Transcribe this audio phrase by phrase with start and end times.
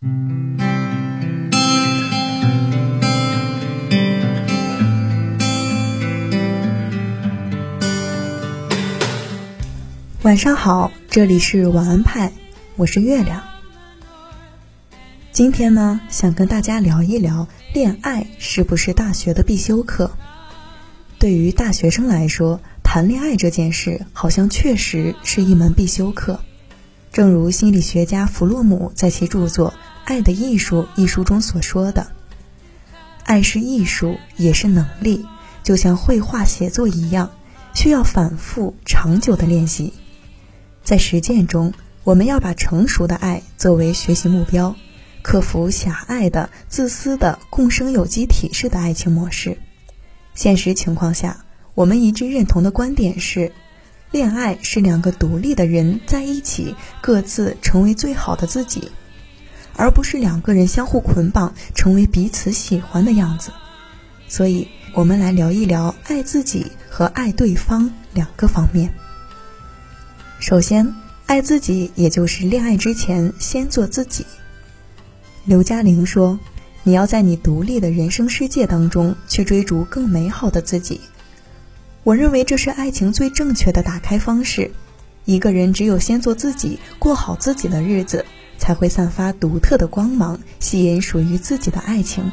[0.00, 0.06] 晚
[10.36, 12.32] 上好，这里是晚安派，
[12.76, 13.42] 我是月亮。
[15.32, 20.12] 今天呢，想跟大家聊一聊恋爱是不是大学的必修课。
[21.18, 26.38] 对于大学生来说，谈恋爱这件事好像确实是一门必修课。
[27.12, 29.70] 正如心理学家弗洛姆在其著作
[30.04, 32.06] 《爱的艺术》一书中所说的
[33.24, 35.26] ：“爱是艺术，也是能力，
[35.62, 37.30] 就像绘画、写作一样，
[37.74, 39.92] 需要反复、长久的练习。”
[40.84, 41.72] 在实践中，
[42.04, 44.74] 我们要把成熟的爱作为学习目标，
[45.22, 49.58] 克服狭隘的、自私的、共生有机体式的爱情模式。
[50.34, 51.44] 现实情况下，
[51.74, 53.52] 我们一致认同的观点是：
[54.10, 58.90] 恋爱是两个独立的人在一起，各自成为最好的自己，
[59.76, 63.50] 而不是两个人相互捆绑，成为彼此喜欢的样子。
[64.26, 68.90] 所以，我们来聊一聊爱自己和爱对方两个方面。
[70.40, 70.94] 首先，
[71.26, 74.24] 爱自己，也就是恋爱之前先做自己。
[75.44, 76.38] 刘嘉玲说
[76.82, 80.98] ：“你要在你独立的人生世界当中去追逐更美好的自己。”
[82.08, 84.70] 我认为这是爱情最正确的打开方式。
[85.26, 88.24] 一个人只有先做自己，过好自己的日子，
[88.56, 92.32] 才会散发独特的光芒，吸引属于自己的爱情。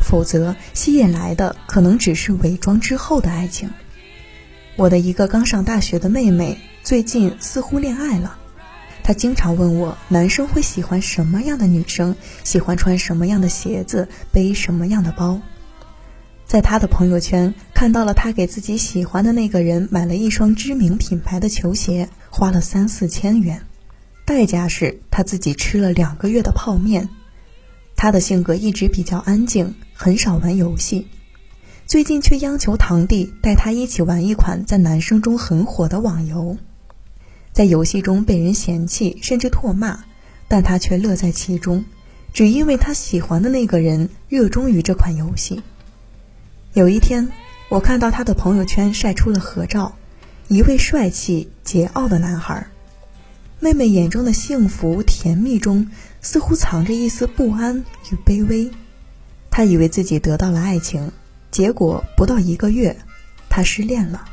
[0.00, 3.70] 否则，吸引来的可能只是伪装之后的爱情。
[4.74, 6.58] 我的一个刚上大学的妹妹。
[6.82, 8.38] 最近似乎恋爱了，
[9.02, 15.38] 她经常问我男生会喜欢什么样的女生，喜欢穿什么样的鞋子，背什么样的包。
[16.50, 23.62] 在他的朋友圈看到了他给自己喜欢的那个人买了一双知名品牌的球鞋，花了三四千元，
[24.24, 27.08] 代价是他自己吃了两个月的泡面。
[27.94, 31.06] 他的性格一直比较安静，很少玩游戏，
[31.86, 36.56] 最近却央求堂弟带他一起玩一款在男生中很火的网游。
[37.52, 40.00] 在游戏中被人嫌弃甚至唾骂，
[40.48, 41.84] 但他却乐在其中，
[42.32, 45.62] 只因为他喜欢的那个人热衷于这款游戏。
[46.74, 47.28] 有一天，
[47.68, 49.96] 我看到他的朋友圈晒出了合照，
[50.46, 52.64] 一位帅气桀骜的男孩。
[53.58, 55.88] 妹妹眼中的幸福甜蜜中，
[56.22, 58.70] 似乎藏着一丝不安与卑微。
[59.50, 61.10] 她以为自己得到了爱情，
[61.50, 62.96] 结果不到一个月，
[63.48, 64.24] 她失恋了，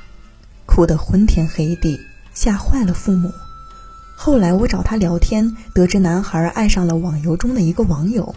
[0.67, 1.99] 哭得昏天黑地。
[2.35, 3.33] 吓坏了父母。
[4.15, 8.35] 后来我找他聊天，得知男孩爱上了网游中的一个网友。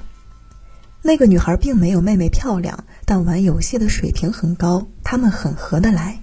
[1.02, 6.20] 那个女孩并没有妹妹漂亮，但玩游戏的水平很高，他们很合得来。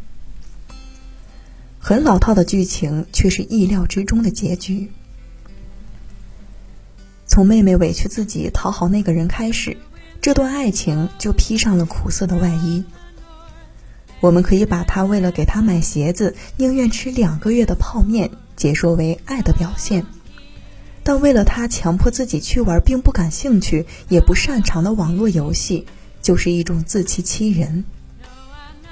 [1.79, 4.91] 很老套的剧情，却是意料之中的结局。
[7.25, 9.77] 从妹妹委屈自己讨好那个人开始，
[10.21, 12.83] 这段爱情就披上了苦涩的外衣。
[14.19, 20.03] 我们可以把她为了给他买鞋子，宁愿吃两个月的泡面，解说为爱的表现；
[21.07, 25.85] 但为了他强迫自己去玩并不感兴趣也不擅长的网络游戏，
[26.21, 27.85] 就是一种自欺欺人。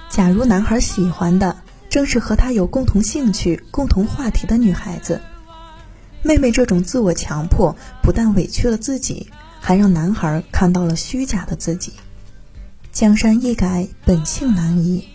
[0.09, 1.57] 假如男孩喜欢的
[1.89, 5.19] 正是和他有共同兴趣、共同话题的女孩子，
[6.23, 11.91] 妹妹这种自我强迫不但委屈了自己，还让男孩看到了虚假的自己。
[12.93, 15.05] 江山易改，本性难移。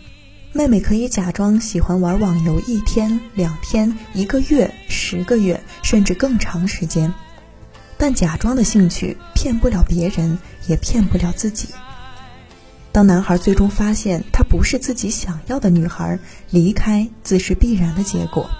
[0.52, 7.14] 妹妹可以假装喜欢玩网游一天、两天、一个月、十个月，甚至更长时间，
[7.96, 11.68] 但假装的兴趣骗不了别人，也骗不了自己。
[12.90, 16.18] 当男孩最终发现她不是自己想要的女孩，
[16.50, 18.50] 离开自是必然的结果。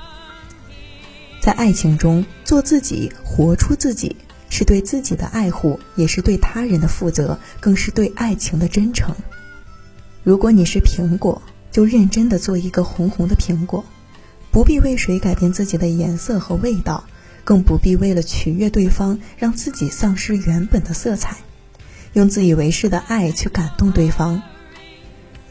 [1.41, 4.15] 在爱情中做自己，活出自己，
[4.49, 9.13] 是对自己的爱护，也是对他人的负责，更是对爱情的真诚。
[10.23, 11.43] 如果你是苹果。
[11.71, 13.85] 就认真的做一个红红的苹果，
[14.51, 17.05] 不必为谁改变自己的颜色和味道，
[17.45, 21.37] 更不必为了取悦对方让自己丧失原本的色彩，
[22.13, 24.43] 用自以为是的爱去感动对方。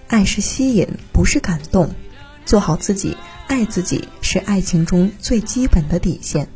[0.07, 1.94] 爱是吸引，不是感动。
[2.45, 3.15] 做好自己，
[3.48, 6.50] 爱自己是爱情中最基本的底线。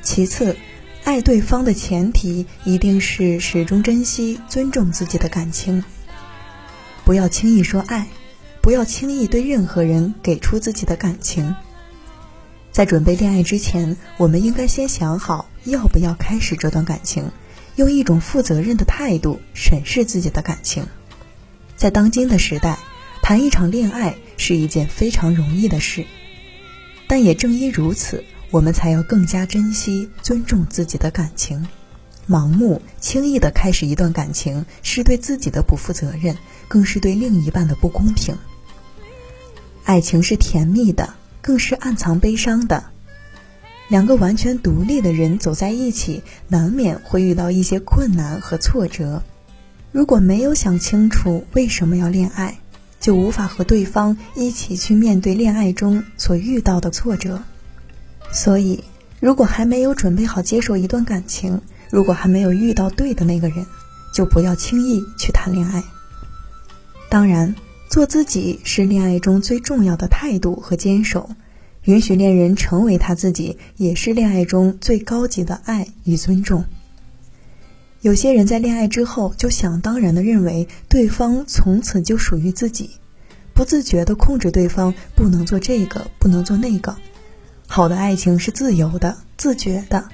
[0.00, 0.56] 其次，
[1.04, 5.84] 爱对方的前提一定是始终珍惜、尊重自己的感情，
[7.04, 8.08] 不要轻易说爱。
[8.66, 11.54] 不要轻易对任何人给出自己的感情。
[12.72, 17.30] 在准备恋爱之前，我们应该先想好要不要开始这段感情，
[17.76, 20.84] 用一种负责任的态度审视自己的感情。
[21.76, 22.76] 在当今的时代，
[23.22, 26.04] 谈一场恋爱是一件非常容易的事，
[27.06, 31.68] 但也正因如此，我们才要更加珍惜、尊重自己的感情。
[32.28, 36.36] 盲目、轻易的开始一段感情，是对自己的不负责任，
[36.66, 38.36] 更是对另一半的不公平。
[39.86, 42.82] 爱情是甜蜜的，更是暗藏悲伤的。
[43.86, 49.22] 两个完全独立的人走在一起，难免会遇到一些困难和挫折。
[49.92, 52.58] 如果没有想清楚为什么要恋爱，
[53.00, 57.40] 就无法和对方一起去面对恋爱中所遇到的挫折。
[58.32, 58.82] 所以，
[59.20, 61.60] 如果还没有准备好接受一段感情，
[61.90, 63.64] 如果还没有遇到对的那个人，
[64.12, 65.84] 就不要轻易去谈恋爱。
[67.08, 67.54] 当然，
[67.96, 71.30] 做自己是恋爱中最重要的态度和坚守。
[71.84, 76.66] 允许恋人成为他自己，也是恋爱中最高级的爱与尊重。
[78.02, 82.90] 有些人在恋爱之后就想当然的认为对方从此就属于自己，
[83.54, 86.94] 不自觉的控制对方，不能做这个，不能做那个。
[87.66, 90.10] 好的爱情是自由的、自觉的，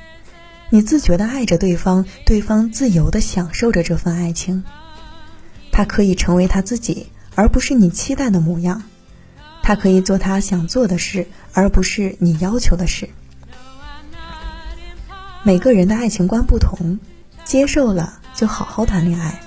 [0.70, 4.62] 你自觉的爱着对方，对方自由的享受着这份爱情。
[5.73, 8.82] 他可以成为他自己，而不是你期待的模样。
[9.62, 13.08] 他可以做他想做的事，而不是你要求的事。
[15.44, 16.99] 每个人的爱情观不同，
[17.44, 19.40] 接受了就好好谈恋爱，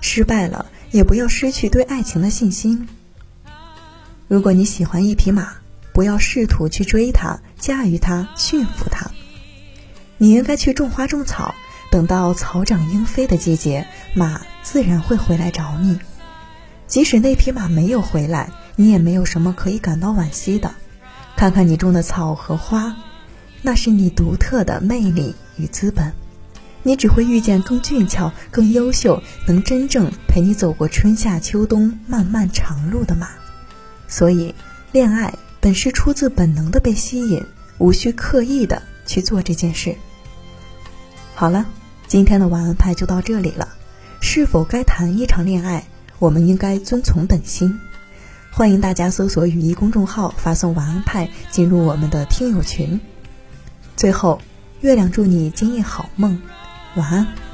[0.00, 2.88] 失败了也不要失去对爱情的信心。
[4.28, 5.54] 如果你喜欢一匹马，
[5.92, 9.10] 不要试图去追它、驾驭它、驯服它，
[10.18, 11.54] 你应该去种花种草，
[11.90, 15.98] 等到草长莺飞的季节，马自然会回来找你。
[16.86, 18.50] 即使那匹马没有回来。
[18.78, 20.70] 你也没有什么可以感到惋惜的，
[21.34, 22.94] 看看你种的草和花，
[23.62, 26.12] 那是你独特的魅力与资本。
[26.82, 33.30] 你只会遇见更俊俏、更优秀、能真正陪你走过春夏秋冬漫漫长路的马。
[34.06, 34.54] 所以，
[34.92, 37.42] 恋爱本是出自本能的被吸引，
[37.78, 39.96] 无需刻意的去做这件事。
[41.34, 41.64] 好了，
[42.06, 43.66] 今天的晚安派就到这里了。
[44.20, 45.82] 是否该谈一场恋爱？
[46.18, 47.78] 我们应该遵从本心。
[48.50, 52.98] 欢迎大家搜索雨衣公众号，发送“晚安派”进入我们的听友群。
[53.96, 54.40] 最后，
[54.80, 56.40] 月亮祝你今夜好梦，
[56.94, 57.45] 晚安。